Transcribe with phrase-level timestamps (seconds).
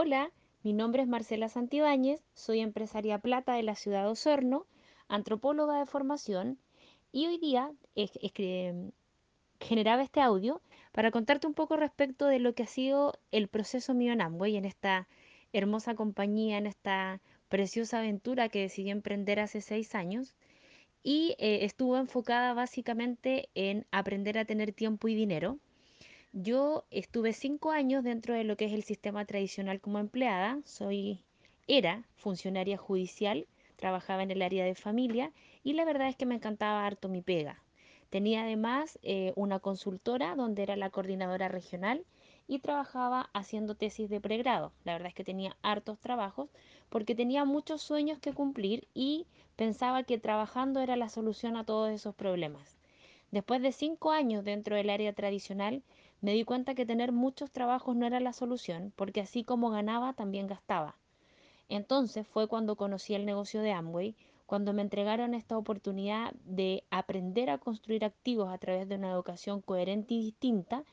[0.00, 0.30] Hola,
[0.62, 4.64] mi nombre es Marcela Santibáñez, soy empresaria plata de la ciudad de Osorno,
[5.08, 6.56] antropóloga de formación
[7.10, 8.92] y hoy día es- que,
[9.58, 13.92] generaba este audio para contarte un poco respecto de lo que ha sido el proceso
[13.92, 15.08] mío en Amway, en esta
[15.52, 20.36] hermosa compañía, en esta preciosa aventura que decidí emprender hace seis años
[21.02, 25.58] y eh, estuvo enfocada básicamente en aprender a tener tiempo y dinero
[26.40, 30.60] yo estuve cinco años dentro de lo que es el sistema tradicional como empleada.
[30.64, 31.24] Soy,
[31.66, 35.32] era funcionaria judicial, trabajaba en el área de familia
[35.64, 37.60] y la verdad es que me encantaba harto mi pega.
[38.08, 42.04] Tenía además eh, una consultora donde era la coordinadora regional
[42.46, 44.72] y trabajaba haciendo tesis de pregrado.
[44.84, 46.48] La verdad es que tenía hartos trabajos
[46.88, 49.26] porque tenía muchos sueños que cumplir y
[49.56, 52.76] pensaba que trabajando era la solución a todos esos problemas.
[53.32, 55.82] Después de cinco años dentro del área tradicional,
[56.20, 60.12] me di cuenta que tener muchos trabajos no era la solución, porque así como ganaba,
[60.12, 60.96] también gastaba.
[61.68, 64.14] Entonces fue cuando conocí el negocio de Amway,
[64.46, 69.60] cuando me entregaron esta oportunidad de aprender a construir activos a través de una educación
[69.60, 70.84] coherente y distinta,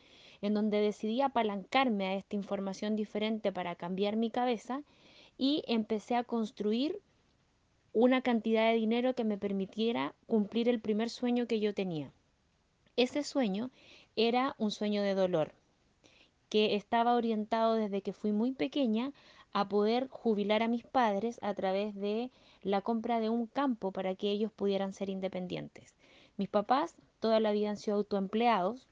[0.41, 4.83] en donde decidí apalancarme a esta información diferente para cambiar mi cabeza
[5.37, 6.99] y empecé a construir
[7.93, 12.11] una cantidad de dinero que me permitiera cumplir el primer sueño que yo tenía.
[12.97, 13.71] Ese sueño
[14.15, 15.53] era un sueño de dolor,
[16.49, 19.11] que estaba orientado desde que fui muy pequeña
[19.53, 24.15] a poder jubilar a mis padres a través de la compra de un campo para
[24.15, 25.95] que ellos pudieran ser independientes.
[26.37, 28.87] Mis papás toda la vida han sido autoempleados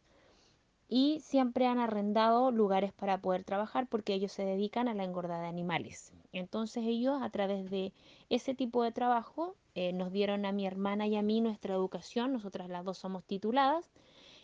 [0.88, 5.42] y siempre han arrendado lugares para poder trabajar porque ellos se dedican a la engorda
[5.42, 6.14] de animales.
[6.32, 7.94] Entonces ellos a través de
[8.30, 12.32] ese tipo de trabajo eh, nos dieron a mi hermana y a mí nuestra educación,
[12.32, 13.92] nosotras las dos somos tituladas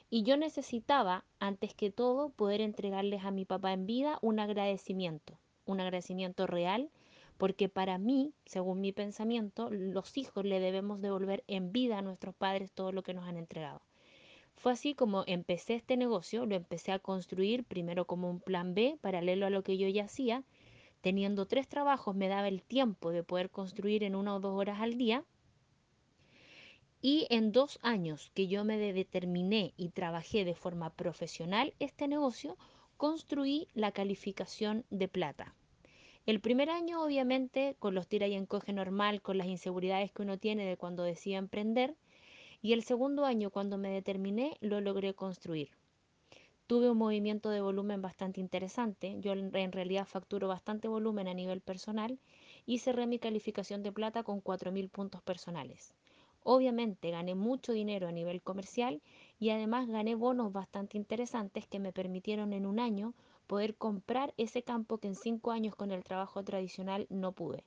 [0.09, 5.39] y yo necesitaba, antes que todo, poder entregarles a mi papá en vida un agradecimiento,
[5.65, 6.89] un agradecimiento real,
[7.37, 12.35] porque para mí, según mi pensamiento, los hijos le debemos devolver en vida a nuestros
[12.35, 13.81] padres todo lo que nos han entregado.
[14.55, 18.97] Fue así como empecé este negocio, lo empecé a construir primero como un plan B,
[18.99, 20.43] paralelo a lo que yo ya hacía.
[21.01, 24.81] Teniendo tres trabajos me daba el tiempo de poder construir en una o dos horas
[24.81, 25.23] al día
[27.01, 32.57] y en dos años que yo me determiné y trabajé de forma profesional este negocio,
[32.97, 35.55] construí la calificación de plata.
[36.25, 40.37] El primer año, obviamente, con los tira y encoge normal, con las inseguridades que uno
[40.37, 41.95] tiene de cuando decide emprender,
[42.61, 45.69] y el segundo año, cuando me determiné, lo logré construir.
[46.67, 49.15] Tuve un movimiento de volumen bastante interesante.
[49.21, 52.19] Yo en realidad facturo bastante volumen a nivel personal
[52.65, 55.95] y cerré mi calificación de plata con 4.000 puntos personales.
[56.43, 59.01] Obviamente gané mucho dinero a nivel comercial
[59.39, 63.13] y además gané bonos bastante interesantes que me permitieron en un año
[63.47, 67.65] poder comprar ese campo que en cinco años con el trabajo tradicional no pude.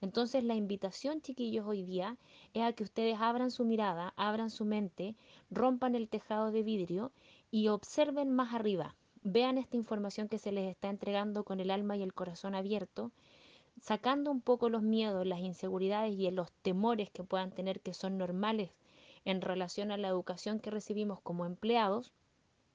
[0.00, 2.16] Entonces la invitación, chiquillos, hoy día
[2.52, 5.16] es a que ustedes abran su mirada, abran su mente,
[5.50, 7.12] rompan el tejado de vidrio
[7.50, 8.94] y observen más arriba.
[9.22, 13.10] Vean esta información que se les está entregando con el alma y el corazón abierto
[13.80, 18.18] sacando un poco los miedos, las inseguridades y los temores que puedan tener que son
[18.18, 18.70] normales
[19.24, 22.12] en relación a la educación que recibimos como empleados,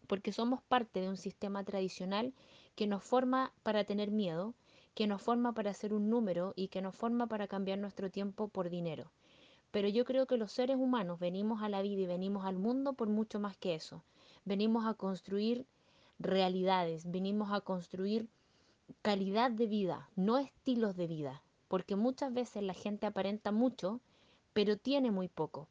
[0.08, 2.34] porque somos parte de un sistema tradicional
[2.76, 4.54] que nos forma para tener miedo,
[4.94, 8.50] que nos forma para ser un número y que nos forma para cambiar nuestro tiempo
[8.50, 9.12] por dinero.
[9.72, 12.94] Pero yo creo que los seres humanos venimos a la vida y venimos al mundo
[12.94, 14.04] por mucho más que eso.
[14.44, 15.66] Venimos a construir
[16.20, 18.28] realidades, venimos a construir
[19.02, 24.02] calidad de vida, no estilos de vida, porque muchas veces la gente aparenta mucho,
[24.53, 25.68] pero tiene muy poco.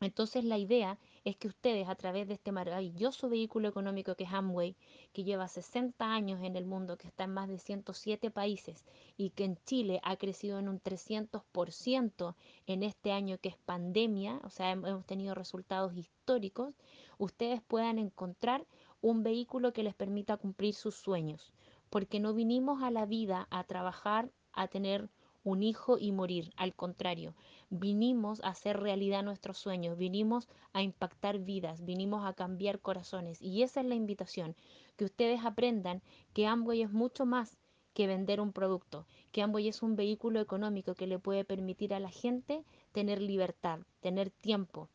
[0.00, 4.32] Entonces la idea es que ustedes a través de este maravilloso vehículo económico que es
[4.32, 4.74] Amway,
[5.12, 8.84] que lleva 60 años en el mundo, que está en más de 107 países
[9.16, 12.34] y que en Chile ha crecido en un 300%
[12.66, 16.74] en este año que es pandemia, o sea, hemos tenido resultados históricos,
[17.18, 18.66] ustedes puedan encontrar
[19.00, 21.52] un vehículo que les permita cumplir sus sueños
[21.92, 25.10] porque no vinimos a la vida a trabajar, a tener
[25.44, 26.50] un hijo y morir.
[26.56, 27.34] Al contrario,
[27.68, 33.42] vinimos a hacer realidad nuestros sueños, vinimos a impactar vidas, vinimos a cambiar corazones.
[33.42, 34.56] Y esa es la invitación,
[34.96, 36.00] que ustedes aprendan
[36.32, 37.58] que Amway es mucho más
[37.92, 42.00] que vender un producto, que Amway es un vehículo económico que le puede permitir a
[42.00, 44.88] la gente tener libertad, tener tiempo,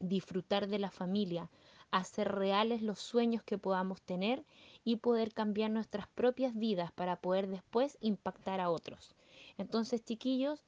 [0.00, 1.48] disfrutar de la familia,
[1.92, 4.44] hacer reales los sueños que podamos tener
[4.82, 9.14] y poder cambiar nuestras propias vidas para poder después impactar a otros.
[9.58, 10.64] Entonces, chiquillos,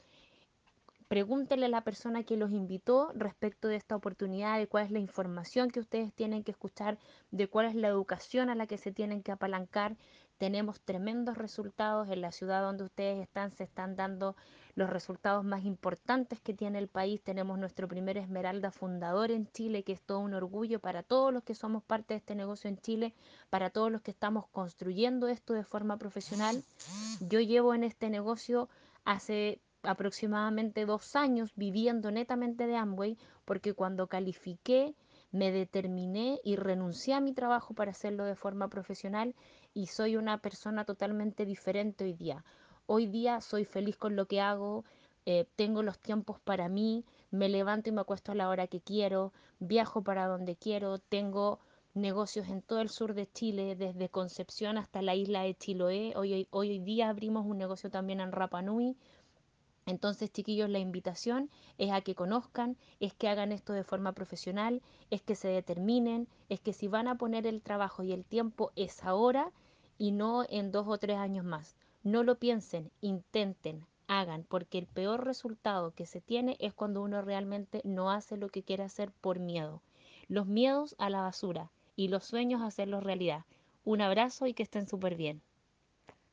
[1.09, 4.99] pregúntenle a la persona que los invitó respecto de esta oportunidad, de cuál es la
[4.99, 6.99] información que ustedes tienen que escuchar,
[7.31, 9.97] de cuál es la educación a la que se tienen que apalancar.
[10.38, 14.37] tenemos tremendos resultados en la ciudad donde ustedes están, se están dando
[14.75, 17.23] los resultados más importantes que tiene el país.
[17.23, 21.44] Tenemos nuestro primer Esmeralda fundador en Chile, que es todo un orgullo para todos los
[21.44, 23.15] que somos parte de este negocio en Chile,
[23.50, 26.62] para todos los que estamos construyendo esto de forma profesional.
[27.21, 28.69] Yo llevo en este negocio
[29.05, 34.94] hace aproximadamente dos años viviendo netamente de Amway, porque cuando califiqué
[35.31, 39.35] me determiné y renuncié a mi trabajo para hacerlo de forma profesional
[39.75, 42.44] y soy una persona totalmente diferente hoy día.
[42.87, 44.85] Hoy día soy feliz con lo que hago,
[45.25, 48.83] eh, tengo los tiempos para mí, me levanto y me acuesto a la hora que
[48.83, 51.61] quiero, viajo para donde quiero, tengo
[51.95, 56.13] negocios en todo el sur de Chile, desde Concepción hasta la isla de Chiloé.
[56.15, 58.99] Hoy, hoy, hoy día abrimos un negocio también en Rapa Nui.
[59.87, 64.83] Entonces, chiquillos, la invitación es a que conozcan, es que hagan esto de forma profesional,
[65.11, 68.73] es que se determinen, es que si van a poner el trabajo y el tiempo
[68.77, 69.53] es ahora
[69.97, 71.77] y no en dos o tres años más.
[72.05, 77.23] No lo piensen, intenten, hagan, porque el peor resultado que se tiene es cuando uno
[77.23, 79.81] realmente no hace lo que quiere hacer por miedo.
[80.29, 83.47] Los miedos a la basura y los sueños a hacerlos realidad.
[83.85, 85.41] Un abrazo y que estén súper bien.